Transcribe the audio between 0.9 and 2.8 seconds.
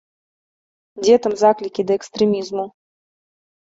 Дзе там заклікі да экстрэмізму?